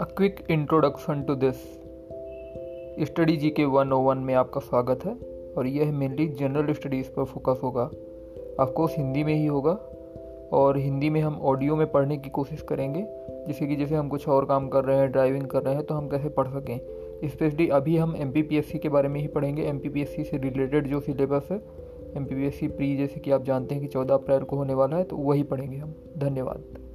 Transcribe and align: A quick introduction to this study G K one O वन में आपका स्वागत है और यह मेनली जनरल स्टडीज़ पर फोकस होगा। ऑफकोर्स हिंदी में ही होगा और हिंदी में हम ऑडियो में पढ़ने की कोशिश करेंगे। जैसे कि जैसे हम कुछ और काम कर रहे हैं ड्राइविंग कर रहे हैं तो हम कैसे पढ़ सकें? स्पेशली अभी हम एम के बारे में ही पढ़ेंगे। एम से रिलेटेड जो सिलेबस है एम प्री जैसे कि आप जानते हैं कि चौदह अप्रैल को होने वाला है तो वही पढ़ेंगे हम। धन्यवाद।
A 0.00 0.04
quick 0.04 0.40
introduction 0.50 1.22
to 1.22 1.34
this 1.34 1.56
study 3.06 3.36
G 3.36 3.50
K 3.50 3.64
one 3.64 3.92
O 3.92 3.98
वन 3.98 4.18
में 4.18 4.34
आपका 4.34 4.60
स्वागत 4.60 5.04
है 5.04 5.12
और 5.52 5.66
यह 5.66 5.92
मेनली 5.92 6.28
जनरल 6.28 6.72
स्टडीज़ 6.72 7.06
पर 7.06 7.24
फोकस 7.24 7.60
होगा। 7.62 7.90
ऑफकोर्स 8.60 8.96
हिंदी 8.96 9.24
में 9.24 9.34
ही 9.34 9.46
होगा 9.46 9.72
और 10.52 10.78
हिंदी 10.78 11.10
में 11.10 11.20
हम 11.20 11.40
ऑडियो 11.42 11.76
में 11.76 11.90
पढ़ने 11.92 12.16
की 12.16 12.30
कोशिश 12.30 12.62
करेंगे। 12.62 13.06
जैसे 13.46 13.66
कि 13.66 13.76
जैसे 13.76 13.94
हम 13.94 14.08
कुछ 14.08 14.28
और 14.28 14.44
काम 14.44 14.68
कर 14.68 14.84
रहे 14.84 14.96
हैं 14.96 15.12
ड्राइविंग 15.12 15.46
कर 15.46 15.62
रहे 15.62 15.74
हैं 15.74 15.84
तो 15.84 15.94
हम 15.94 16.08
कैसे 16.08 16.28
पढ़ 16.28 16.48
सकें? 16.48 16.80
स्पेशली 17.24 17.68
अभी 17.68 17.96
हम 17.96 18.16
एम 18.16 18.32
के 18.76 18.88
बारे 18.88 19.08
में 19.08 19.20
ही 19.20 19.26
पढ़ेंगे। 19.26 19.62
एम 19.62 19.78
से 19.78 20.38
रिलेटेड 20.38 20.88
जो 20.88 21.00
सिलेबस 21.00 21.48
है 21.50 21.58
एम 22.16 22.24
प्री 22.24 22.96
जैसे 22.96 23.20
कि 23.20 23.30
आप 23.30 23.42
जानते 23.42 23.74
हैं 23.74 23.82
कि 23.82 23.88
चौदह 23.88 24.14
अप्रैल 24.14 24.40
को 24.40 24.56
होने 24.56 24.74
वाला 24.74 24.96
है 24.96 25.04
तो 25.04 25.16
वही 25.16 25.42
पढ़ेंगे 25.42 25.76
हम। 25.76 25.94
धन्यवाद। 26.18 26.87